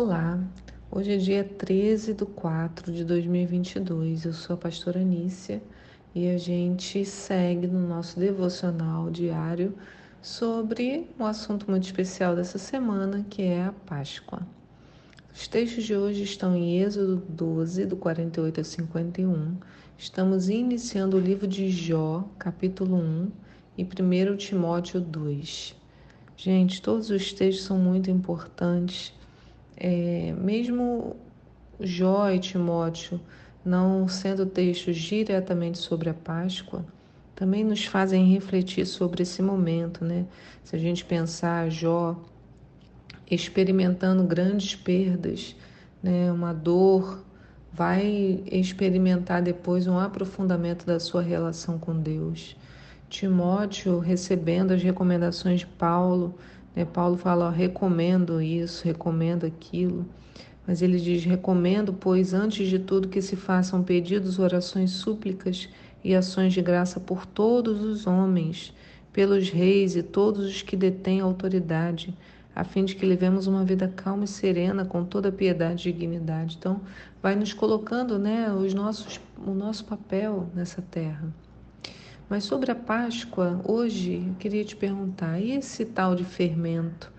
Olá, 0.00 0.38
hoje 0.92 1.14
é 1.14 1.16
dia 1.16 1.42
13 1.42 2.14
de 2.14 2.24
4 2.24 2.92
de 2.92 3.04
2022. 3.04 4.26
Eu 4.26 4.32
sou 4.32 4.54
a 4.54 4.56
pastora 4.56 5.02
Nícia 5.02 5.60
e 6.14 6.30
a 6.30 6.38
gente 6.38 7.04
segue 7.04 7.66
no 7.66 7.80
nosso 7.80 8.16
devocional 8.16 9.10
diário 9.10 9.74
sobre 10.22 11.10
um 11.18 11.26
assunto 11.26 11.68
muito 11.68 11.82
especial 11.82 12.36
dessa 12.36 12.58
semana, 12.58 13.26
que 13.28 13.42
é 13.42 13.64
a 13.64 13.72
Páscoa. 13.72 14.46
Os 15.34 15.48
textos 15.48 15.82
de 15.82 15.96
hoje 15.96 16.22
estão 16.22 16.54
em 16.54 16.80
Êxodo 16.80 17.16
12, 17.28 17.84
do 17.86 17.96
48 17.96 18.60
ao 18.60 18.64
51. 18.64 19.56
Estamos 19.98 20.48
iniciando 20.48 21.16
o 21.16 21.20
livro 21.20 21.48
de 21.48 21.68
Jó, 21.70 22.24
capítulo 22.38 22.94
1, 22.94 23.32
e 23.76 23.82
1 23.82 24.36
Timóteo 24.36 25.00
2. 25.00 25.74
Gente, 26.36 26.80
todos 26.80 27.10
os 27.10 27.32
textos 27.32 27.64
são 27.64 27.76
muito 27.76 28.08
importantes 28.12 29.17
é, 29.78 30.34
mesmo 30.36 31.16
Jó 31.80 32.28
e 32.30 32.38
Timóteo 32.38 33.20
não 33.64 34.08
sendo 34.08 34.46
textos 34.46 34.96
diretamente 34.96 35.78
sobre 35.78 36.08
a 36.10 36.14
Páscoa, 36.14 36.84
também 37.36 37.62
nos 37.62 37.84
fazem 37.84 38.32
refletir 38.32 38.84
sobre 38.86 39.22
esse 39.22 39.40
momento, 39.40 40.04
né? 40.04 40.26
Se 40.64 40.74
a 40.74 40.78
gente 40.78 41.04
pensar 41.04 41.70
Jó 41.70 42.16
experimentando 43.30 44.24
grandes 44.24 44.74
perdas, 44.74 45.54
né, 46.02 46.32
uma 46.32 46.52
dor, 46.52 47.22
vai 47.72 48.42
experimentar 48.50 49.42
depois 49.42 49.86
um 49.86 49.98
aprofundamento 49.98 50.84
da 50.84 50.98
sua 50.98 51.22
relação 51.22 51.78
com 51.78 51.94
Deus. 51.96 52.56
Timóteo 53.08 53.98
recebendo 53.98 54.72
as 54.72 54.82
recomendações 54.82 55.60
de 55.60 55.66
Paulo, 55.66 56.34
né? 56.74 56.84
Paulo 56.84 57.16
fala, 57.16 57.46
ó, 57.46 57.50
recomendo 57.50 58.40
isso, 58.40 58.84
recomendo 58.84 59.44
aquilo. 59.44 60.06
Mas 60.66 60.82
ele 60.82 61.00
diz: 61.00 61.24
recomendo, 61.24 61.94
pois, 61.94 62.34
antes 62.34 62.68
de 62.68 62.78
tudo, 62.78 63.08
que 63.08 63.22
se 63.22 63.36
façam 63.36 63.82
pedidos, 63.82 64.38
orações, 64.38 64.90
súplicas 64.90 65.68
e 66.04 66.14
ações 66.14 66.52
de 66.52 66.60
graça 66.60 67.00
por 67.00 67.24
todos 67.24 67.82
os 67.82 68.06
homens, 68.06 68.74
pelos 69.12 69.48
reis 69.48 69.96
e 69.96 70.02
todos 70.02 70.46
os 70.46 70.60
que 70.62 70.76
detêm 70.76 71.20
autoridade, 71.20 72.14
a 72.54 72.64
fim 72.64 72.84
de 72.84 72.94
que 72.94 73.06
levemos 73.06 73.46
uma 73.46 73.64
vida 73.64 73.88
calma 73.88 74.24
e 74.24 74.28
serena, 74.28 74.84
com 74.84 75.04
toda 75.04 75.32
piedade 75.32 75.88
e 75.88 75.92
dignidade. 75.92 76.56
Então, 76.58 76.82
vai 77.22 77.34
nos 77.34 77.54
colocando 77.54 78.18
né, 78.18 78.52
os 78.52 78.74
nossos, 78.74 79.18
o 79.44 79.52
nosso 79.52 79.86
papel 79.86 80.50
nessa 80.54 80.82
terra. 80.82 81.32
Mas 82.28 82.44
sobre 82.44 82.70
a 82.70 82.74
Páscoa, 82.74 83.58
hoje 83.64 84.22
eu 84.28 84.34
queria 84.34 84.62
te 84.62 84.76
perguntar: 84.76 85.40
esse 85.40 85.86
tal 85.86 86.14
de 86.14 86.24
fermento? 86.24 87.10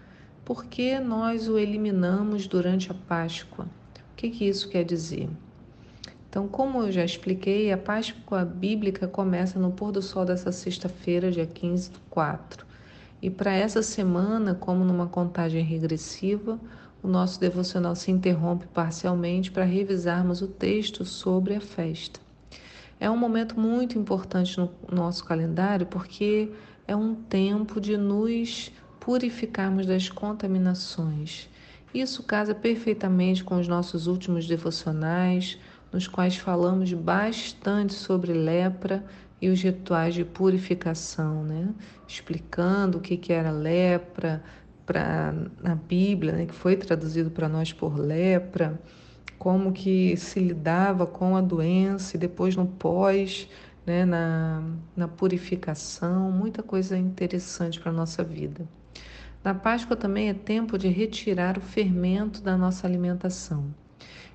Por 0.46 0.66
que 0.66 1.00
nós 1.00 1.48
o 1.48 1.58
eliminamos 1.58 2.46
durante 2.46 2.92
a 2.92 2.94
Páscoa? 2.94 3.66
O 3.66 4.16
que, 4.16 4.30
que 4.30 4.46
isso 4.48 4.70
quer 4.70 4.84
dizer? 4.84 5.28
Então, 6.30 6.48
como 6.48 6.84
eu 6.84 6.92
já 6.92 7.04
expliquei, 7.04 7.72
a 7.72 7.78
Páscoa 7.78 8.46
bíblica 8.46 9.08
começa 9.08 9.58
no 9.58 9.72
pôr 9.72 9.92
do 9.92 10.02
sol 10.02 10.26
dessa 10.26 10.52
sexta-feira, 10.52 11.32
dia 11.32 11.48
15 11.48 11.90
do 11.90 12.00
4. 12.12 12.68
E 13.20 13.32
para 13.32 13.52
essa 13.52 13.82
semana, 13.82 14.54
como 14.54 14.86
numa 14.86 15.08
contagem 15.08 15.64
regressiva, 15.64 16.60
o 17.02 17.08
nosso 17.08 17.40
devocional 17.40 17.96
se 17.96 18.12
interrompe 18.12 18.68
parcialmente 18.68 19.50
para 19.50 19.64
revisarmos 19.64 20.44
o 20.44 20.48
texto 20.48 21.04
sobre 21.04 21.56
a 21.56 21.62
festa. 21.62 22.29
É 23.00 23.10
um 23.10 23.16
momento 23.16 23.58
muito 23.58 23.98
importante 23.98 24.60
no 24.60 24.70
nosso 24.92 25.24
calendário 25.24 25.86
porque 25.86 26.52
é 26.86 26.96
um 26.96 27.16
tempo 27.16 27.80
de 27.80 27.96
nos 27.96 28.72
purificarmos 29.00 29.86
das 29.86 30.10
contaminações. 30.10 31.50
Isso 31.94 32.22
casa 32.24 32.54
perfeitamente 32.54 33.44
com 33.44 33.58
os 33.58 33.68
nossos 33.68 34.06
últimos 34.06 34.46
devocionais, 34.48 35.58
nos 35.94 36.08
quais 36.08 36.36
falamos 36.36 36.92
bastante 36.92 37.94
sobre 37.94 38.34
lepra 38.34 39.04
e 39.42 39.50
os 39.50 39.62
rituais 39.62 40.14
de 40.14 40.26
purificação, 40.26 41.44
né? 41.44 41.70
explicando 42.06 42.98
o 42.98 43.02
que, 43.02 43.16
que 43.16 43.32
era 43.32 43.50
lepra 43.50 44.44
pra, 44.86 45.34
na 45.64 45.74
Bíblia, 45.74 46.34
né? 46.34 46.46
que 46.46 46.54
foi 46.54 46.76
traduzido 46.76 47.32
para 47.32 47.48
nós 47.48 47.72
por 47.72 47.98
lepra 47.98 48.80
como 49.40 49.72
que 49.72 50.18
se 50.18 50.40
lidava 50.40 51.08
com 51.08 51.38
a 51.38 51.42
doença 51.42 52.18
e 52.18 52.20
depois 52.20 52.58
no 52.58 52.68
pós, 52.68 53.48
né, 53.86 54.04
na, 54.04 54.62
na 54.96 55.08
purificação, 55.08 56.30
muita 56.30 56.62
coisa 56.62 56.98
interessante 56.98 57.80
para 57.80 57.90
a 57.90 57.94
nossa 57.94 58.22
vida. 58.22 58.68
Na 59.42 59.54
Páscoa 59.54 59.96
também 59.96 60.28
é 60.28 60.34
tempo 60.34 60.78
de 60.78 60.90
retirar 60.90 61.58
o 61.58 61.62
fermento 61.62 62.42
da 62.42 62.58
nossa 62.58 62.86
alimentação. 62.86 63.74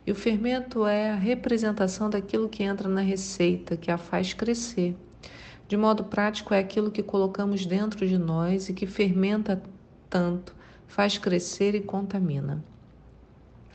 E 0.06 0.10
o 0.10 0.14
fermento 0.14 0.86
é 0.86 1.10
a 1.10 1.16
representação 1.16 2.08
daquilo 2.08 2.48
que 2.48 2.62
entra 2.62 2.88
na 2.88 3.02
receita, 3.02 3.76
que 3.76 3.90
a 3.90 3.98
faz 3.98 4.32
crescer. 4.32 4.96
De 5.68 5.76
modo 5.76 6.04
prático, 6.04 6.54
é 6.54 6.58
aquilo 6.58 6.90
que 6.90 7.02
colocamos 7.02 7.66
dentro 7.66 8.06
de 8.06 8.16
nós 8.16 8.70
e 8.70 8.74
que 8.74 8.86
fermenta 8.86 9.62
tanto, 10.08 10.54
faz 10.86 11.18
crescer 11.18 11.74
e 11.74 11.80
contamina. 11.80 12.64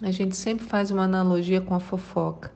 A 0.02 0.12
gente 0.12 0.38
sempre 0.38 0.66
faz 0.66 0.92
uma 0.92 1.04
analogia 1.04 1.60
com 1.60 1.76
a 1.76 1.80
fofoca. 1.80 2.54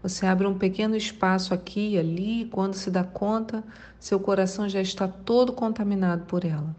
Você 0.00 0.26
abre 0.26 0.46
um 0.46 0.56
pequeno 0.56 0.94
espaço 0.94 1.52
aqui 1.52 1.94
e 1.94 1.98
ali, 1.98 2.42
e 2.42 2.44
quando 2.44 2.74
se 2.74 2.88
dá 2.88 3.02
conta, 3.02 3.64
seu 3.98 4.20
coração 4.20 4.68
já 4.68 4.80
está 4.80 5.08
todo 5.08 5.52
contaminado 5.52 6.24
por 6.26 6.44
ela. 6.44 6.74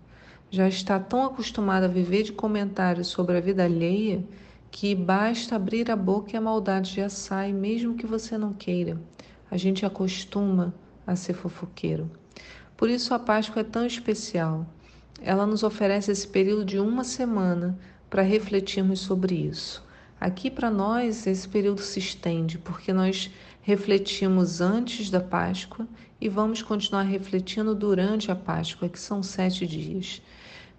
Já 0.50 0.70
está 0.70 0.98
tão 1.00 1.26
acostumado 1.26 1.84
a 1.84 1.90
viver 1.90 2.24
de 2.24 2.32
comentários 2.32 3.08
sobre 3.08 3.38
a 3.38 3.42
vida 3.42 3.66
alheia 3.66 4.24
que 4.72 4.96
basta 4.96 5.56
abrir 5.56 5.92
a 5.92 5.98
boca 5.98 6.32
e 6.34 6.38
a 6.38 6.42
maldade 6.42 6.96
já 6.96 7.10
sai, 7.10 7.52
mesmo 7.52 7.96
que 7.96 8.06
você 8.06 8.38
não 8.38 8.54
queira. 8.54 8.98
A 9.52 9.58
gente 9.58 9.86
acostuma 9.86 10.74
a 11.06 11.16
ser 11.16 11.34
fofoqueiro. 11.34 12.10
Por 12.78 12.90
isso 12.90 13.14
a 13.14 13.20
Páscoa 13.20 13.62
é 13.62 13.64
tão 13.66 13.86
especial. 13.86 14.66
Ela 15.22 15.46
nos 15.46 15.64
oferece 15.64 16.12
esse 16.12 16.28
período 16.28 16.64
de 16.64 16.80
uma 16.80 17.04
semana 17.04 17.78
para 18.10 18.22
refletirmos 18.22 19.02
sobre 19.02 19.36
isso. 19.36 19.85
Aqui 20.20 20.50
para 20.50 20.72
nós 20.72 21.28
esse 21.28 21.48
período 21.48 21.82
se 21.82 22.00
estende 22.00 22.58
porque 22.58 22.94
nós 22.94 23.30
refletimos 23.62 24.62
antes 24.62 25.10
da 25.10 25.20
Páscoa 25.20 25.88
e 26.22 26.30
vamos 26.30 26.62
continuar 26.62 27.04
refletindo 27.04 27.76
durante 27.76 28.32
a 28.32 28.36
Páscoa, 28.36 28.88
que 28.88 29.00
são 29.00 29.22
sete 29.22 29.68
dias. 29.68 30.22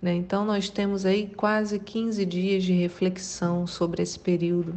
Né? 0.00 0.14
Então 0.14 0.44
nós 0.44 0.70
temos 0.70 1.04
aí 1.04 1.26
quase 1.36 1.78
15 1.78 2.25
dias 2.25 2.64
de 2.64 2.72
reflexão 2.72 3.66
sobre 3.66 4.02
esse 4.02 4.19
período, 4.19 4.75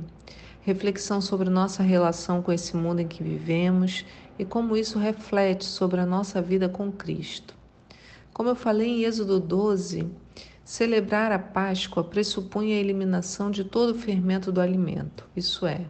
reflexão 0.62 1.22
sobre 1.22 1.50
nossa 1.50 1.82
relação 1.82 2.42
com 2.42 2.52
esse 2.52 2.76
mundo 2.76 3.00
em 3.00 3.08
que 3.08 3.24
vivemos 3.24 4.06
e 4.38 4.46
como 4.46 4.76
isso 4.76 5.00
reflete 5.00 5.66
sobre 5.66 6.02
a 6.02 6.06
nossa 6.06 6.42
vida 6.42 6.68
com 6.68 6.92
Cristo. 6.92 7.56
Como 8.34 8.50
eu 8.50 8.56
falei 8.56 8.88
em 8.88 9.04
Êxodo 9.04 9.40
12, 9.40 10.08
Celebrar 10.70 11.32
a 11.32 11.40
Páscoa 11.40 12.04
pressupunha 12.04 12.76
a 12.76 12.80
eliminação 12.80 13.50
de 13.50 13.64
todo 13.64 13.90
o 13.90 13.98
fermento 13.98 14.52
do 14.52 14.62
alimento, 14.62 15.28
isso 15.36 15.66
é, 15.66 15.82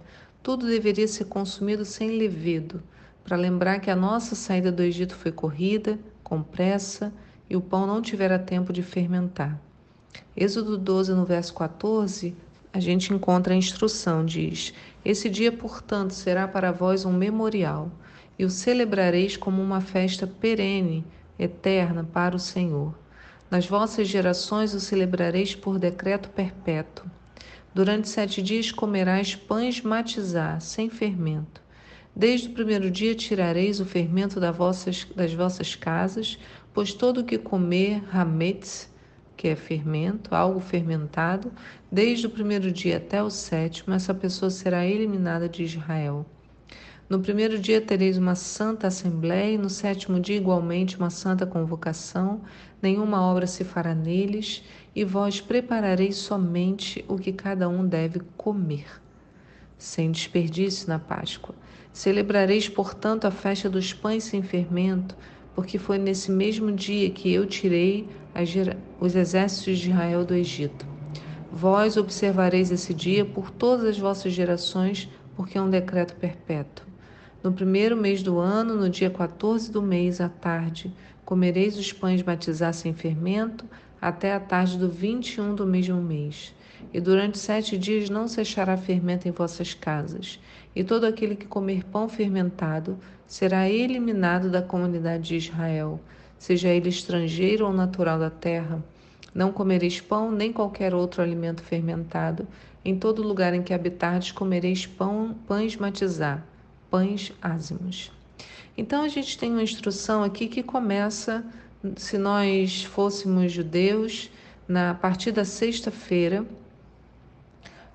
tudo 0.41 0.67
deveria 0.67 1.06
ser 1.06 1.25
consumido 1.25 1.84
sem 1.84 2.17
levedo, 2.17 2.81
para 3.22 3.35
lembrar 3.35 3.81
que 3.81 3.91
a 3.91 3.95
nossa 3.95 4.35
saída 4.35 4.72
do 4.72 4.81
Egito 4.81 5.16
foi 5.16 5.34
corrida, 5.34 6.00
com 6.23 6.41
pressa, 6.41 7.12
e 7.50 7.57
o 7.57 7.62
pão 7.62 7.85
não 7.85 8.01
tivera 8.01 8.40
tempo 8.40 8.72
de 8.72 8.81
fermentar. 8.81 9.59
Êxodo 10.34 10.78
12, 10.78 11.11
no 11.11 11.25
verso 11.25 11.53
14, 11.56 12.34
a 12.72 12.79
gente 12.79 13.13
encontra 13.13 13.53
a 13.53 13.57
instrução, 13.57 14.25
diz: 14.25 14.73
Esse 15.03 15.29
dia, 15.29 15.52
portanto, 15.52 16.14
será 16.14 16.47
para 16.47 16.72
vós 16.72 17.03
um 17.03 17.11
memorial, 17.11 17.91
e 18.40 18.46
o 18.46 18.49
celebrareis 18.49 19.35
como 19.35 19.61
uma 19.61 19.82
festa 19.82 20.25
perene, 20.25 21.05
eterna 21.37 22.08
para 22.14 22.34
o 22.34 22.40
Senhor. 22.40 22.96
Nas 23.49 23.66
vossas 23.66 24.07
gerações 24.07 24.75
o 24.75 24.79
celebrareis 24.79 25.55
por 25.55 25.79
decreto 25.79 26.29
perpétuo. 26.29 27.09
Durante 27.73 28.07
sete 28.07 28.43
dias 28.43 28.72
comerás 28.72 29.35
pães 29.35 29.81
matizar, 29.81 30.61
sem 30.61 30.87
fermento. 30.87 31.59
Desde 32.16 32.47
o 32.47 32.51
primeiro 32.51 32.91
dia 32.91 33.16
tirareis 33.16 33.79
o 33.79 33.85
fermento 33.85 34.40
das 34.40 34.55
vossas, 34.55 35.07
das 35.16 35.34
vossas 35.34 35.73
casas, 35.73 36.37
pois 36.72 36.93
todo 36.93 37.22
o 37.22 37.23
que 37.23 37.40
comer 37.40 38.03
hametz, 38.16 38.93
que 39.35 39.47
é 39.47 39.55
fermento, 39.55 40.35
algo 40.35 40.59
fermentado, 40.59 41.51
desde 41.91 42.28
o 42.28 42.29
primeiro 42.29 42.72
dia 42.72 42.97
até 42.97 43.23
o 43.23 43.31
sétimo, 43.31 43.96
essa 43.96 44.13
pessoa 44.13 44.51
será 44.51 44.85
eliminada 44.85 45.49
de 45.49 45.63
Israel. 45.63 46.23
No 47.09 47.20
primeiro 47.20 47.58
dia 47.58 47.82
tereis 47.82 48.20
uma 48.20 48.35
santa 48.35 48.85
assembléia, 48.85 49.56
e 49.56 49.58
no 49.58 49.67
sétimo 49.67 50.20
dia, 50.20 50.38
igualmente, 50.38 50.96
uma 50.96 51.09
santa 51.09 51.44
convocação. 51.44 52.41
Nenhuma 52.79 53.20
obra 53.20 53.47
se 53.47 53.64
fará 53.64 53.96
neles, 53.96 54.64
e 54.96 55.03
vós 55.03 55.41
preparareis 55.41 56.17
somente 56.17 57.03
o 57.08 57.17
que 57.17 57.34
cada 57.34 57.67
um 57.67 57.84
deve 57.84 58.20
comer. 58.38 58.85
Sem 59.76 60.11
desperdício 60.11 60.88
na 60.88 61.00
Páscoa. 61.00 61.56
Celebrareis, 61.91 62.70
portanto, 62.70 63.26
a 63.26 63.32
festa 63.32 63.67
dos 63.67 63.91
pães 63.91 64.26
sem 64.26 64.44
fermento, 64.44 65.17
porque 65.56 65.79
foi 65.79 65.97
nesse 65.97 66.29
mesmo 66.29 66.72
dia 66.72 67.09
que 67.09 67.34
eu 67.34 67.47
tirei 67.47 68.08
os 69.02 69.16
exércitos 69.16 69.79
de 69.79 69.90
Israel 69.90 70.23
do 70.23 70.35
Egito. 70.35 70.85
Vós 71.52 71.97
observareis 71.97 72.70
esse 72.72 72.94
dia 72.94 73.26
por 73.26 73.50
todas 73.50 73.85
as 73.85 73.97
vossas 73.97 74.32
gerações, 74.32 75.09
porque 75.35 75.58
é 75.58 75.61
um 75.61 75.72
decreto 75.72 76.16
perpétuo. 76.16 76.89
No 77.41 77.53
primeiro 77.53 77.96
mês 77.96 78.22
do 78.22 78.38
ano, 78.38 78.76
no 78.76 78.90
dia 78.90 79.09
14 79.09 79.72
do 79.72 79.82
mês, 79.82 80.20
à 80.20 80.28
tarde, 80.28 80.94
comereis 81.24 81.78
os 81.78 81.94
pães 81.94 82.22
batizados 82.22 82.80
sem 82.80 82.94
fermento, 82.94 83.64
até 84.02 84.34
a 84.34 84.41
tarde 84.41 84.78
do 84.78 84.90
21 84.90 85.56
do 85.56 85.66
mesmo 85.66 86.02
mês. 86.02 86.53
E 86.94 87.00
durante 87.00 87.38
sete 87.38 87.78
dias 87.78 88.09
não 88.09 88.28
cessará 88.28 88.76
fermento 88.76 89.26
em 89.26 89.32
vossas 89.32 89.74
casas. 89.74 90.38
E 90.76 90.84
todo 90.84 91.06
aquele 91.06 91.34
que 91.34 91.46
comer 91.46 91.86
pão 91.86 92.09
fermentado 92.09 93.00
será 93.26 93.70
eliminado 93.70 94.50
da 94.50 94.62
comunidade 94.62 95.30
de 95.30 95.38
Israel, 95.38 95.97
seja 96.38 96.68
ele 96.68 96.90
estrangeiro 96.90 97.66
ou 97.66 97.72
natural 97.72 98.20
da 98.20 98.30
terra. 98.30 98.84
Não 99.34 99.53
comereis 99.53 100.02
pão 100.02 100.30
nem 100.30 100.52
qualquer 100.52 100.94
outro 100.94 101.22
alimento 101.22 101.64
fermentado. 101.64 102.46
Em 102.84 102.97
todo 102.97 103.24
lugar 103.24 103.53
em 103.53 103.64
que 103.64 103.74
habitardes 103.74 104.34
comereis 104.34 104.85
pão, 104.85 105.35
pães 105.47 105.78
matizar, 105.78 106.46
pães 106.90 107.32
ázimos. 107.41 108.12
Então 108.78 109.03
a 109.03 109.08
gente 109.08 109.38
tem 109.38 109.52
uma 109.52 109.64
instrução 109.64 110.24
aqui 110.24 110.47
que 110.47 110.64
começa 110.64 111.44
se 111.96 112.18
nós 112.18 112.84
fôssemos 112.84 113.52
judeus, 113.52 114.30
na 114.68 114.94
partir 114.94 115.32
da 115.32 115.46
sexta-feira, 115.46 116.46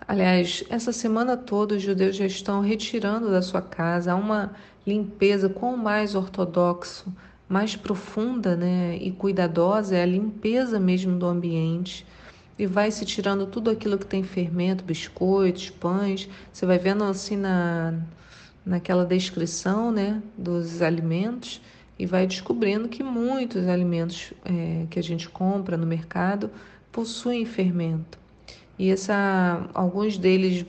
aliás, 0.06 0.64
essa 0.68 0.92
semana 0.92 1.36
toda 1.36 1.76
os 1.76 1.82
judeus 1.82 2.16
já 2.16 2.26
estão 2.26 2.60
retirando 2.60 3.30
da 3.30 3.42
sua 3.42 3.62
casa 3.62 4.14
uma 4.14 4.54
limpeza 4.86 5.48
com 5.48 5.76
mais 5.76 6.14
ortodoxo, 6.14 7.14
mais 7.48 7.76
profunda 7.76 8.56
né, 8.56 8.96
e 8.96 9.12
cuidadosa, 9.12 9.96
é 9.96 10.02
a 10.02 10.06
limpeza 10.06 10.80
mesmo 10.80 11.18
do 11.18 11.26
ambiente. 11.26 12.06
E 12.58 12.66
vai 12.66 12.90
se 12.90 13.04
tirando 13.04 13.46
tudo 13.46 13.68
aquilo 13.70 13.98
que 13.98 14.06
tem 14.06 14.22
fermento, 14.22 14.84
biscoitos, 14.84 15.70
pães. 15.70 16.28
Você 16.52 16.64
vai 16.64 16.78
vendo 16.78 17.02
assim 17.02 17.36
na, 17.36 17.94
naquela 18.64 19.04
descrição 19.04 19.92
né, 19.92 20.22
dos 20.36 20.80
alimentos 20.80 21.60
e 21.98 22.06
vai 22.06 22.26
descobrindo 22.26 22.88
que 22.88 23.02
muitos 23.02 23.68
alimentos 23.68 24.32
é, 24.44 24.86
que 24.90 24.98
a 24.98 25.02
gente 25.02 25.28
compra 25.28 25.76
no 25.76 25.86
mercado 25.86 26.50
possuem 26.90 27.44
fermento. 27.44 28.18
E 28.78 28.90
essa, 28.90 29.68
alguns 29.74 30.18
deles 30.18 30.64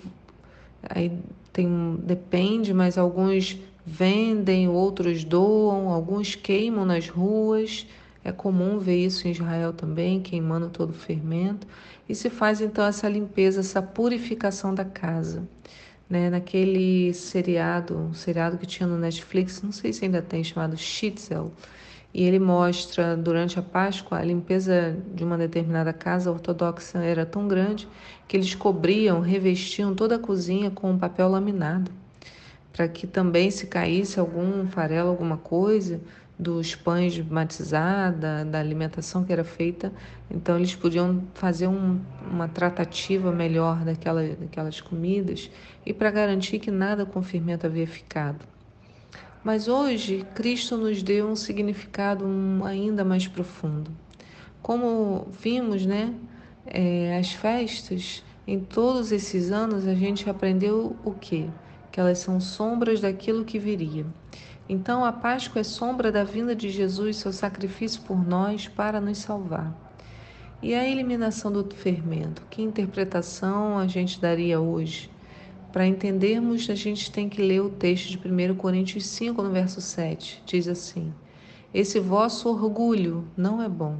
aí 0.87 1.11
tem, 1.51 1.97
depende, 2.03 2.73
mas 2.73 2.97
alguns 2.97 3.57
vendem, 3.85 4.67
outros 4.67 5.23
doam, 5.23 5.89
alguns 5.89 6.35
queimam 6.35 6.85
nas 6.85 7.07
ruas. 7.07 7.87
É 8.23 8.31
comum 8.31 8.79
ver 8.79 9.05
isso 9.05 9.27
em 9.27 9.31
Israel 9.31 9.71
também, 9.71 10.19
queimando 10.19 10.69
todo 10.69 10.89
o 10.89 10.93
fermento. 10.93 11.67
E 12.09 12.13
se 12.13 12.29
faz 12.29 12.61
então 12.61 12.85
essa 12.85 13.07
limpeza, 13.07 13.61
essa 13.61 13.81
purificação 13.81 14.73
da 14.73 14.85
casa 14.85 15.47
né, 16.09 16.29
naquele 16.29 17.13
seriado, 17.13 17.97
um 17.97 18.13
seriado 18.13 18.57
que 18.57 18.65
tinha 18.65 18.87
no 18.87 18.97
Netflix, 18.97 19.61
não 19.61 19.71
sei 19.71 19.91
se 19.91 20.05
ainda 20.05 20.21
tem, 20.21 20.43
chamado 20.43 20.77
Schitzel, 20.77 21.51
e 22.13 22.23
ele 22.23 22.39
mostra 22.39 23.17
durante 23.17 23.59
a 23.59 23.61
Páscoa 23.61 24.19
a 24.19 24.23
limpeza 24.23 24.97
de 25.13 25.23
uma 25.23 25.37
determinada 25.37 25.91
casa 25.91 26.31
ortodoxa 26.31 26.99
era 26.99 27.25
tão 27.25 27.47
grande 27.47 27.87
que 28.27 28.37
eles 28.37 28.55
cobriam, 28.55 29.19
revestiam 29.19 29.93
toda 29.93 30.15
a 30.15 30.19
cozinha 30.19 30.71
com 30.71 30.91
um 30.91 30.97
papel 30.97 31.27
laminado, 31.27 31.91
para 32.71 32.87
que 32.87 33.05
também 33.05 33.51
se 33.51 33.67
caísse 33.67 34.19
algum 34.19 34.67
farelo, 34.67 35.09
alguma 35.09 35.37
coisa, 35.37 35.99
dos 36.37 36.75
pães 36.75 37.17
batizados, 37.19 38.19
da 38.19 38.59
alimentação 38.59 39.23
que 39.23 39.31
era 39.31 39.43
feita, 39.43 39.91
então 40.29 40.57
eles 40.57 40.75
podiam 40.75 41.23
fazer 41.33 41.67
um, 41.67 42.01
uma 42.29 42.47
tratativa 42.47 43.31
melhor 43.31 43.85
daquela, 43.85 44.21
daquelas 44.27 44.81
comidas 44.81 45.49
e 45.85 45.93
para 45.93 46.11
garantir 46.11 46.59
que 46.59 46.69
nada 46.69 47.05
com 47.05 47.21
fermento 47.23 47.65
havia 47.65 47.87
ficado. 47.87 48.45
Mas 49.43 49.67
hoje 49.67 50.25
Cristo 50.33 50.75
nos 50.75 51.03
deu 51.03 51.27
um 51.27 51.35
significado 51.35 52.25
ainda 52.65 53.05
mais 53.05 53.27
profundo. 53.27 53.91
Como 54.61 55.27
vimos, 55.39 55.85
né, 55.85 56.13
é, 56.65 57.17
as 57.17 57.31
festas, 57.31 58.23
em 58.47 58.59
todos 58.59 59.11
esses 59.11 59.51
anos 59.51 59.87
a 59.87 59.93
gente 59.93 60.27
aprendeu 60.29 60.95
o 61.03 61.13
quê? 61.13 61.47
Que 61.91 61.99
elas 61.99 62.17
são 62.17 62.39
sombras 62.39 62.99
daquilo 62.99 63.45
que 63.45 63.59
viria. 63.59 64.05
Então 64.67 65.05
a 65.05 65.11
Páscoa 65.11 65.59
é 65.59 65.63
sombra 65.63 66.11
da 66.11 66.23
vinda 66.23 66.55
de 66.55 66.69
Jesus, 66.69 67.17
seu 67.17 67.31
sacrifício 67.31 68.01
por 68.01 68.27
nós 68.27 68.67
para 68.67 68.99
nos 68.99 69.19
salvar. 69.19 69.71
E 70.61 70.73
a 70.73 70.87
eliminação 70.87 71.51
do 71.51 71.63
fermento, 71.75 72.41
que 72.49 72.63
interpretação 72.63 73.77
a 73.77 73.85
gente 73.85 74.19
daria 74.19 74.59
hoje? 74.59 75.11
Para 75.71 75.85
entendermos, 75.85 76.67
a 76.69 76.73
gente 76.73 77.11
tem 77.11 77.29
que 77.29 77.41
ler 77.41 77.61
o 77.61 77.69
texto 77.69 78.17
de 78.17 78.17
1 78.17 78.55
Coríntios 78.55 79.05
5, 79.05 79.43
no 79.43 79.51
verso 79.51 79.81
7. 79.81 80.41
Diz 80.45 80.67
assim: 80.67 81.13
Esse 81.71 81.99
vosso 81.99 82.49
orgulho 82.49 83.27
não 83.37 83.61
é 83.61 83.69
bom. 83.69 83.97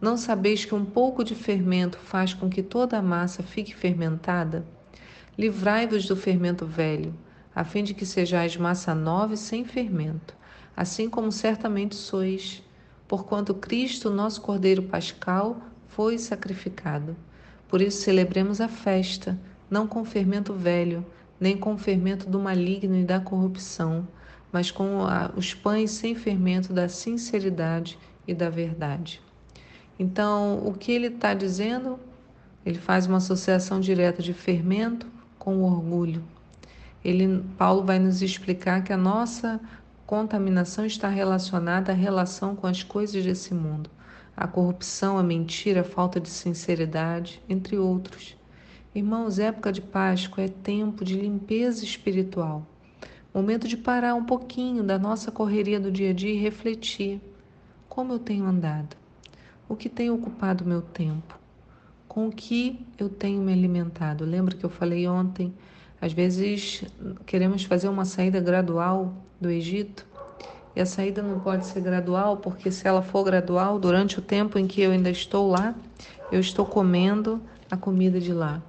Não 0.00 0.18
sabeis 0.18 0.66
que 0.66 0.74
um 0.74 0.84
pouco 0.84 1.24
de 1.24 1.34
fermento 1.34 1.96
faz 1.98 2.34
com 2.34 2.50
que 2.50 2.62
toda 2.62 2.98
a 2.98 3.02
massa 3.02 3.42
fique 3.42 3.74
fermentada? 3.74 4.66
Livrai-vos 5.38 6.04
do 6.04 6.16
fermento 6.16 6.66
velho 6.66 7.14
a 7.58 7.64
fim 7.64 7.82
de 7.82 7.92
que 7.92 8.06
sejais 8.06 8.56
massa 8.56 8.94
nova 8.94 9.34
e 9.34 9.36
sem 9.36 9.64
fermento, 9.64 10.32
assim 10.76 11.10
como 11.10 11.32
certamente 11.32 11.96
sois, 11.96 12.62
porquanto 13.08 13.52
Cristo, 13.52 14.10
nosso 14.10 14.40
Cordeiro 14.40 14.84
Pascal, 14.84 15.60
foi 15.88 16.18
sacrificado. 16.18 17.16
Por 17.66 17.82
isso 17.82 18.02
celebremos 18.02 18.60
a 18.60 18.68
festa, 18.68 19.36
não 19.68 19.88
com 19.88 20.04
fermento 20.04 20.54
velho, 20.54 21.04
nem 21.40 21.56
com 21.56 21.76
fermento 21.76 22.30
do 22.30 22.38
maligno 22.38 22.94
e 22.94 23.02
da 23.02 23.18
corrupção, 23.18 24.06
mas 24.52 24.70
com 24.70 25.00
os 25.34 25.52
pães 25.52 25.90
sem 25.90 26.14
fermento 26.14 26.72
da 26.72 26.88
sinceridade 26.88 27.98
e 28.24 28.34
da 28.34 28.48
verdade. 28.48 29.20
Então, 29.98 30.64
o 30.64 30.74
que 30.74 30.92
ele 30.92 31.08
está 31.08 31.34
dizendo? 31.34 31.98
Ele 32.64 32.78
faz 32.78 33.08
uma 33.08 33.16
associação 33.16 33.80
direta 33.80 34.22
de 34.22 34.32
fermento 34.32 35.08
com 35.40 35.64
orgulho. 35.64 36.22
Ele, 37.04 37.44
Paulo 37.56 37.84
vai 37.84 37.98
nos 37.98 38.22
explicar 38.22 38.82
que 38.82 38.92
a 38.92 38.96
nossa 38.96 39.60
contaminação 40.06 40.84
está 40.84 41.08
relacionada 41.08 41.92
à 41.92 41.94
relação 41.94 42.56
com 42.56 42.66
as 42.66 42.82
coisas 42.82 43.24
desse 43.24 43.54
mundo, 43.54 43.90
a 44.36 44.46
corrupção, 44.46 45.18
a 45.18 45.22
mentira, 45.22 45.82
a 45.82 45.84
falta 45.84 46.18
de 46.18 46.28
sinceridade, 46.28 47.42
entre 47.48 47.76
outros. 47.76 48.36
Irmãos, 48.94 49.38
época 49.38 49.70
de 49.70 49.80
Páscoa 49.80 50.44
é 50.44 50.48
tempo 50.48 51.04
de 51.04 51.14
limpeza 51.14 51.84
espiritual, 51.84 52.66
momento 53.38 53.68
de 53.68 53.76
parar 53.76 54.14
um 54.14 54.24
pouquinho 54.24 54.82
da 54.82 54.98
nossa 54.98 55.30
correria 55.30 55.78
do 55.78 55.92
dia 55.92 56.10
a 56.10 56.12
dia 56.12 56.32
e 56.32 56.38
refletir: 56.38 57.20
como 57.88 58.12
eu 58.12 58.18
tenho 58.18 58.44
andado? 58.44 58.96
O 59.68 59.76
que 59.76 59.88
tem 59.88 60.10
ocupado 60.10 60.64
meu 60.64 60.82
tempo? 60.82 61.38
Com 62.08 62.28
o 62.28 62.32
que 62.32 62.84
eu 62.98 63.08
tenho 63.08 63.40
me 63.42 63.52
alimentado? 63.52 64.24
Lembra 64.24 64.56
que 64.56 64.64
eu 64.64 64.70
falei 64.70 65.06
ontem 65.06 65.54
às 66.00 66.12
vezes 66.12 66.84
queremos 67.26 67.64
fazer 67.64 67.88
uma 67.88 68.04
saída 68.04 68.40
gradual 68.40 69.12
do 69.40 69.50
Egito 69.50 70.06
e 70.76 70.80
a 70.80 70.86
saída 70.86 71.22
não 71.22 71.40
pode 71.40 71.66
ser 71.66 71.80
gradual, 71.80 72.36
porque 72.36 72.70
se 72.70 72.86
ela 72.86 73.02
for 73.02 73.24
gradual, 73.24 73.78
durante 73.78 74.18
o 74.18 74.22
tempo 74.22 74.58
em 74.58 74.66
que 74.66 74.80
eu 74.80 74.92
ainda 74.92 75.10
estou 75.10 75.50
lá, 75.50 75.74
eu 76.30 76.38
estou 76.38 76.64
comendo 76.64 77.42
a 77.70 77.76
comida 77.76 78.20
de 78.20 78.32
lá. 78.32 78.62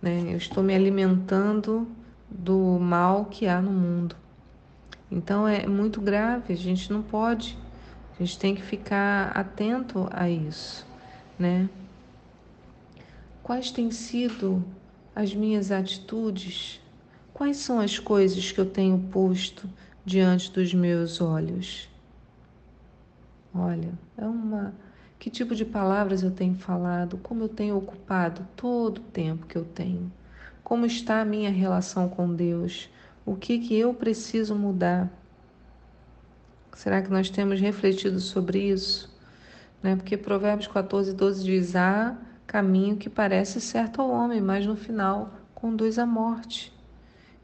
Né? 0.00 0.24
Eu 0.26 0.36
estou 0.36 0.62
me 0.62 0.74
alimentando 0.74 1.88
do 2.28 2.78
mal 2.78 3.26
que 3.26 3.46
há 3.46 3.62
no 3.62 3.70
mundo. 3.70 4.14
Então 5.10 5.46
é 5.46 5.66
muito 5.66 6.00
grave, 6.00 6.52
a 6.52 6.56
gente 6.56 6.92
não 6.92 7.02
pode, 7.02 7.56
a 8.14 8.22
gente 8.22 8.38
tem 8.38 8.54
que 8.54 8.62
ficar 8.62 9.28
atento 9.34 10.08
a 10.10 10.28
isso, 10.28 10.86
né? 11.38 11.68
Quais 13.42 13.70
têm 13.70 13.90
sido 13.90 14.64
as 15.14 15.34
minhas 15.34 15.70
atitudes? 15.70 16.80
Quais 17.32 17.56
são 17.58 17.80
as 17.80 17.98
coisas 17.98 18.52
que 18.52 18.60
eu 18.60 18.66
tenho 18.66 18.98
posto 19.10 19.68
diante 20.04 20.50
dos 20.52 20.72
meus 20.74 21.20
olhos? 21.20 21.88
Olha, 23.54 23.92
é 24.16 24.24
uma. 24.24 24.74
Que 25.18 25.30
tipo 25.30 25.54
de 25.54 25.64
palavras 25.64 26.22
eu 26.22 26.30
tenho 26.30 26.54
falado? 26.54 27.16
Como 27.18 27.44
eu 27.44 27.48
tenho 27.48 27.76
ocupado 27.76 28.46
todo 28.56 28.98
o 28.98 29.02
tempo 29.02 29.46
que 29.46 29.56
eu 29.56 29.64
tenho? 29.64 30.10
Como 30.64 30.86
está 30.86 31.20
a 31.20 31.24
minha 31.24 31.50
relação 31.50 32.08
com 32.08 32.34
Deus? 32.34 32.88
O 33.24 33.36
que, 33.36 33.58
que 33.58 33.78
eu 33.78 33.94
preciso 33.94 34.54
mudar? 34.54 35.12
Será 36.74 37.02
que 37.02 37.10
nós 37.10 37.30
temos 37.30 37.60
refletido 37.60 38.18
sobre 38.18 38.58
isso? 38.70 39.14
Né? 39.82 39.94
Porque 39.94 40.16
Provérbios 40.16 40.66
14, 40.68 41.12
12 41.12 41.44
diz: 41.44 41.76
Ah, 41.76 42.16
caminho 42.52 42.98
que 42.98 43.08
parece 43.08 43.62
certo 43.62 44.02
ao 44.02 44.10
homem, 44.10 44.38
mas 44.38 44.66
no 44.66 44.76
final 44.76 45.30
conduz 45.54 45.98
à 45.98 46.04
morte. 46.04 46.70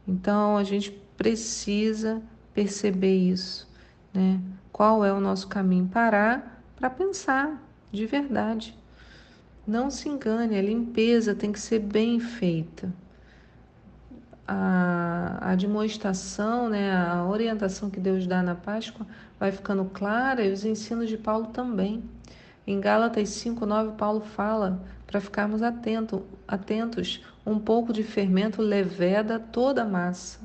Então 0.06 0.58
a 0.58 0.62
gente 0.62 0.90
precisa 1.16 2.20
perceber 2.52 3.16
isso, 3.16 3.66
né? 4.12 4.38
Qual 4.70 5.02
é 5.02 5.10
o 5.10 5.18
nosso 5.18 5.48
caminho? 5.48 5.88
Parar 5.88 6.62
para 6.76 6.90
pensar 6.90 7.58
de 7.90 8.04
verdade. 8.04 8.76
Não 9.66 9.88
se 9.88 10.10
engane, 10.10 10.58
a 10.58 10.62
limpeza 10.62 11.34
tem 11.34 11.52
que 11.52 11.60
ser 11.60 11.78
bem 11.78 12.20
feita. 12.20 12.92
A, 14.46 15.54
demonstração, 15.56 16.68
né, 16.68 16.94
a 16.94 17.24
orientação 17.24 17.90
que 17.90 18.00
Deus 18.00 18.26
dá 18.26 18.42
na 18.42 18.54
Páscoa 18.54 19.06
vai 19.38 19.52
ficando 19.52 19.84
clara 19.86 20.44
e 20.44 20.52
os 20.52 20.64
ensinos 20.64 21.08
de 21.08 21.16
Paulo 21.16 21.46
também. 21.46 22.02
Em 22.66 22.80
Gálatas 22.80 23.30
5:9 23.30 23.96
Paulo 23.96 24.20
fala 24.20 24.82
para 25.08 25.22
ficarmos 25.22 25.62
atento, 25.62 26.22
atentos, 26.46 27.24
um 27.44 27.58
pouco 27.58 27.94
de 27.94 28.02
fermento 28.02 28.60
leveda 28.60 29.40
toda 29.40 29.82
a 29.82 29.86
massa. 29.86 30.38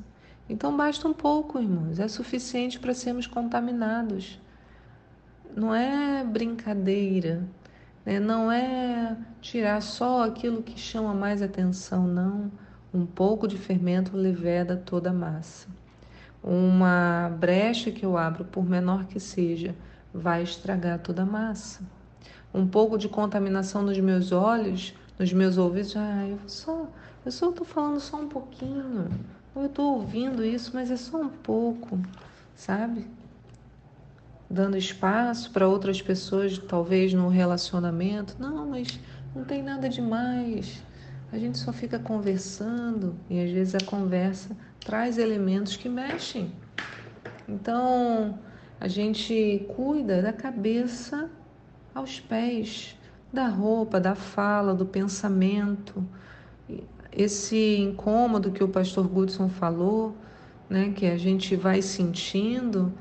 Então 0.48 0.74
basta 0.74 1.06
um 1.06 1.12
pouco, 1.12 1.60
irmãos, 1.60 2.00
é 2.00 2.08
suficiente 2.08 2.80
para 2.80 2.94
sermos 2.94 3.26
contaminados. 3.26 4.40
Não 5.54 5.74
é 5.74 6.24
brincadeira, 6.24 7.46
né? 8.06 8.18
não 8.18 8.50
é 8.50 9.14
tirar 9.38 9.82
só 9.82 10.24
aquilo 10.24 10.62
que 10.62 10.80
chama 10.80 11.12
mais 11.12 11.42
atenção, 11.42 12.06
não. 12.06 12.50
Um 12.92 13.04
pouco 13.04 13.46
de 13.46 13.58
fermento 13.58 14.16
leveda 14.16 14.78
toda 14.78 15.10
a 15.10 15.12
massa. 15.12 15.68
Uma 16.42 17.28
brecha 17.38 17.90
que 17.90 18.04
eu 18.04 18.16
abro, 18.16 18.46
por 18.46 18.64
menor 18.64 19.04
que 19.04 19.20
seja, 19.20 19.74
vai 20.12 20.42
estragar 20.42 21.00
toda 21.00 21.22
a 21.22 21.26
massa 21.26 21.84
um 22.54 22.66
pouco 22.68 22.96
de 22.96 23.08
contaminação 23.08 23.82
nos 23.82 23.98
meus 23.98 24.30
olhos, 24.30 24.94
nos 25.18 25.32
meus 25.32 25.58
ouvidos, 25.58 25.96
ah, 25.96 26.24
eu 26.28 26.38
só, 26.46 26.86
eu 27.26 27.32
só 27.32 27.50
estou 27.50 27.66
falando 27.66 27.98
só 27.98 28.16
um 28.16 28.28
pouquinho, 28.28 29.08
eu 29.56 29.66
estou 29.66 29.94
ouvindo 29.94 30.44
isso, 30.44 30.70
mas 30.72 30.88
é 30.88 30.96
só 30.96 31.20
um 31.20 31.28
pouco, 31.28 31.98
sabe? 32.54 33.06
Dando 34.48 34.76
espaço 34.76 35.50
para 35.50 35.66
outras 35.66 36.00
pessoas, 36.00 36.56
talvez 36.56 37.12
no 37.12 37.28
relacionamento, 37.28 38.36
não, 38.38 38.68
mas 38.68 39.00
não 39.34 39.44
tem 39.44 39.60
nada 39.60 39.88
demais. 39.88 40.80
A 41.32 41.38
gente 41.38 41.58
só 41.58 41.72
fica 41.72 41.98
conversando 41.98 43.16
e 43.28 43.42
às 43.42 43.50
vezes 43.50 43.74
a 43.74 43.84
conversa 43.84 44.56
traz 44.78 45.18
elementos 45.18 45.76
que 45.76 45.88
mexem. 45.88 46.52
Então, 47.48 48.38
a 48.78 48.86
gente 48.86 49.66
cuida 49.74 50.22
da 50.22 50.32
cabeça 50.32 51.28
aos 51.94 52.18
pés, 52.18 52.96
da 53.32 53.46
roupa, 53.48 54.00
da 54.00 54.14
fala, 54.14 54.74
do 54.74 54.84
pensamento. 54.84 56.04
Esse 57.12 57.76
incômodo 57.78 58.50
que 58.50 58.64
o 58.64 58.68
pastor 58.68 59.06
Goodson 59.06 59.48
falou, 59.48 60.16
né, 60.68 60.92
que 60.94 61.06
a 61.06 61.16
gente 61.16 61.54
vai 61.54 61.80
sentindo, 61.80 62.92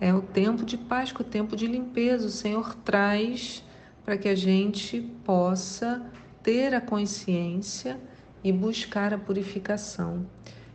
é 0.00 0.12
o 0.12 0.22
tempo 0.22 0.64
de 0.64 0.76
Páscoa, 0.76 1.24
o 1.24 1.28
tempo 1.28 1.56
de 1.56 1.66
limpeza. 1.66 2.26
O 2.26 2.30
Senhor 2.30 2.74
traz 2.76 3.64
para 4.04 4.16
que 4.16 4.28
a 4.28 4.34
gente 4.34 5.00
possa 5.24 6.02
ter 6.42 6.74
a 6.74 6.80
consciência 6.80 8.00
e 8.42 8.52
buscar 8.52 9.12
a 9.12 9.18
purificação. 9.18 10.26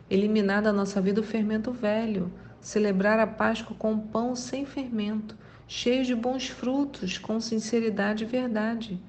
Eliminar 0.08 0.62
da 0.62 0.72
nossa 0.72 1.00
vida 1.00 1.20
o 1.20 1.24
fermento 1.24 1.72
velho, 1.72 2.30
celebrar 2.60 3.18
a 3.18 3.26
Páscoa 3.26 3.74
com 3.78 3.98
pão 3.98 4.36
sem 4.36 4.64
fermento, 4.64 5.36
cheio 5.66 6.04
de 6.04 6.14
bons 6.14 6.48
frutos, 6.48 7.18
com 7.18 7.40
sinceridade 7.40 8.24
e 8.24 8.26
verdade. 8.26 9.00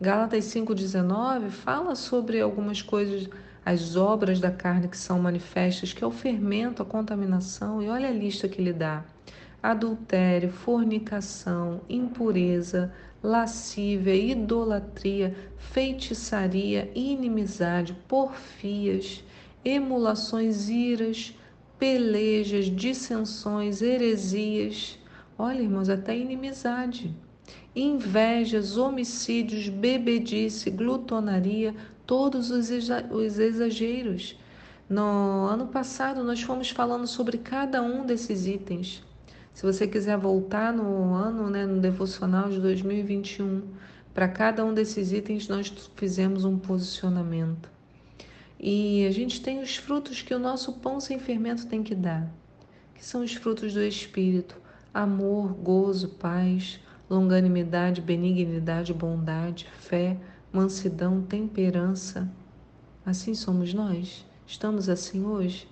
Gálatas 0.00 0.44
5,19 0.46 1.48
fala 1.50 1.94
sobre 1.94 2.40
algumas 2.40 2.82
coisas, 2.82 3.28
as 3.64 3.96
obras 3.96 4.40
da 4.40 4.50
carne 4.50 4.88
que 4.88 4.96
são 4.96 5.18
manifestas, 5.20 5.92
que 5.92 6.02
é 6.02 6.06
o 6.06 6.10
fermento, 6.10 6.82
a 6.82 6.84
contaminação, 6.84 7.82
e 7.82 7.88
olha 7.88 8.08
a 8.08 8.12
lista 8.12 8.48
que 8.48 8.60
ele 8.60 8.72
dá: 8.72 9.04
adultério, 9.62 10.50
fornicação, 10.50 11.80
impureza, 11.88 12.92
lascívia, 13.22 14.14
idolatria, 14.14 15.36
feitiçaria, 15.56 16.90
inimizade, 16.94 17.94
porfias, 18.08 19.22
emulações, 19.64 20.68
iras, 20.68 21.32
pelejas, 21.78 22.66
dissensões, 22.66 23.80
heresias 23.80 24.98
Olha, 25.44 25.60
irmãos, 25.60 25.88
até 25.88 26.16
inimizade. 26.16 27.12
Invejas, 27.74 28.76
homicídios, 28.76 29.68
bebedice, 29.68 30.70
glutonaria, 30.70 31.74
todos 32.06 32.52
os 32.52 32.70
exageros. 33.40 34.38
No 34.88 35.46
ano 35.46 35.66
passado, 35.66 36.22
nós 36.22 36.40
fomos 36.40 36.70
falando 36.70 37.08
sobre 37.08 37.38
cada 37.38 37.82
um 37.82 38.06
desses 38.06 38.46
itens. 38.46 39.02
Se 39.52 39.64
você 39.64 39.88
quiser 39.88 40.16
voltar 40.16 40.72
no 40.72 41.12
ano, 41.12 41.50
né, 41.50 41.66
no 41.66 41.80
devocional 41.80 42.48
de 42.48 42.60
2021, 42.60 43.64
para 44.14 44.28
cada 44.28 44.64
um 44.64 44.72
desses 44.72 45.10
itens 45.10 45.48
nós 45.48 45.74
fizemos 45.96 46.44
um 46.44 46.56
posicionamento. 46.56 47.68
E 48.60 49.04
a 49.08 49.10
gente 49.10 49.42
tem 49.42 49.60
os 49.60 49.74
frutos 49.74 50.22
que 50.22 50.36
o 50.36 50.38
nosso 50.38 50.74
pão 50.74 51.00
sem 51.00 51.18
fermento 51.18 51.66
tem 51.66 51.82
que 51.82 51.96
dar, 51.96 52.32
que 52.94 53.04
são 53.04 53.24
os 53.24 53.34
frutos 53.34 53.74
do 53.74 53.82
Espírito 53.82 54.61
amor, 54.92 55.54
gozo, 55.54 56.08
paz, 56.08 56.78
longanimidade, 57.08 58.00
benignidade, 58.00 58.92
bondade, 58.92 59.68
fé, 59.78 60.18
mansidão, 60.52 61.22
temperança. 61.22 62.30
Assim 63.04 63.34
somos 63.34 63.72
nós? 63.72 64.26
Estamos 64.46 64.88
assim 64.88 65.24
hoje? 65.24 65.68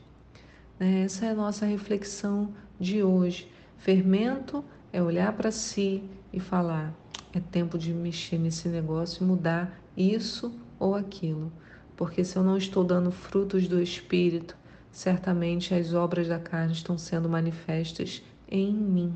Né? 0.78 1.02
Essa 1.02 1.26
é 1.26 1.30
a 1.30 1.34
nossa 1.34 1.66
reflexão 1.66 2.52
de 2.78 3.02
hoje. 3.02 3.50
Fermento 3.76 4.64
é 4.92 5.02
olhar 5.02 5.32
para 5.34 5.50
si 5.50 6.02
e 6.32 6.40
falar: 6.40 6.94
é 7.32 7.40
tempo 7.40 7.78
de 7.78 7.92
mexer 7.92 8.38
nesse 8.38 8.68
negócio 8.68 9.22
e 9.22 9.26
mudar 9.26 9.80
isso 9.96 10.52
ou 10.78 10.94
aquilo. 10.94 11.52
Porque 11.96 12.24
se 12.24 12.36
eu 12.36 12.42
não 12.42 12.56
estou 12.56 12.82
dando 12.82 13.12
frutos 13.12 13.68
do 13.68 13.82
Espírito, 13.82 14.56
certamente 14.90 15.74
as 15.74 15.92
obras 15.92 16.26
da 16.26 16.38
carne 16.38 16.72
estão 16.72 16.96
sendo 16.96 17.28
manifestas 17.28 18.22
em 18.50 18.74
mim. 18.74 19.14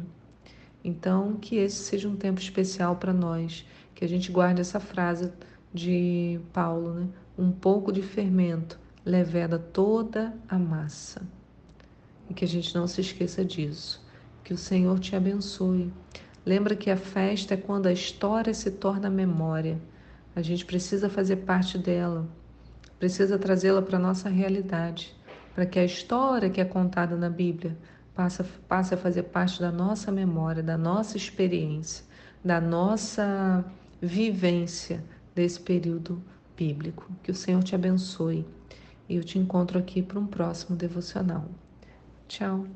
Então, 0.83 1.37
que 1.37 1.57
esse 1.57 1.77
seja 1.77 2.09
um 2.09 2.17
tempo 2.17 2.41
especial 2.41 2.97
para 2.97 3.13
nós, 3.13 3.67
que 3.95 4.05
a 4.05 4.09
gente 4.09 4.31
guarde 4.31 4.61
essa 4.61 4.79
frase 4.79 5.33
de 5.73 6.39
Paulo, 6.53 6.95
né? 6.95 7.09
Um 7.37 7.51
pouco 7.51 7.91
de 7.91 8.03
fermento 8.03 8.79
leveda 9.05 9.59
toda 9.59 10.35
a 10.49 10.59
massa. 10.59 11.23
E 12.29 12.35
que 12.35 12.45
a 12.45 12.49
gente 12.49 12.75
não 12.75 12.87
se 12.87 13.01
esqueça 13.01 13.45
disso. 13.45 14.05
Que 14.43 14.55
o 14.55 14.59
Senhor 14.59 14.99
te 14.99 15.17
abençoe. 15.17 15.93
Lembra 16.45 16.77
que 16.77 16.91
a 16.91 16.97
festa 16.97 17.55
é 17.55 17.57
quando 17.57 17.87
a 17.87 17.93
história 17.93 18.53
se 18.53 18.71
torna 18.71 19.11
memória. 19.11 19.81
A 20.37 20.43
gente 20.43 20.65
precisa 20.65 21.09
fazer 21.09 21.37
parte 21.37 21.79
dela, 21.79 22.29
precisa 22.99 23.39
trazê-la 23.39 23.81
para 23.81 23.97
a 23.97 24.01
nossa 24.01 24.29
realidade, 24.29 25.15
para 25.55 25.65
que 25.65 25.79
a 25.79 25.85
história 25.85 26.51
que 26.51 26.61
é 26.61 26.65
contada 26.65 27.17
na 27.17 27.31
Bíblia 27.31 27.77
passa, 28.15 28.47
passe 28.69 28.95
a 28.95 28.97
fazer 28.97 29.25
parte 29.25 29.61
da 29.61 29.73
nossa 29.73 30.13
memória, 30.13 30.63
da 30.63 30.79
nossa 30.79 31.17
experiência, 31.17 32.05
da 32.45 32.61
nossa 32.61 33.65
vivência 34.01 35.03
desse 35.35 35.61
período 35.61 36.23
bíblico. 36.57 37.11
Que 37.23 37.31
o 37.31 37.35
Senhor 37.35 37.63
te 37.63 37.75
abençoe 37.75 38.47
e 39.09 39.17
eu 39.17 39.25
te 39.25 39.39
encontro 39.39 39.79
aqui 39.79 40.03
para 40.03 40.19
um 40.19 40.27
próximo 40.27 40.77
devocional. 40.77 41.47
Tchau! 42.29 42.67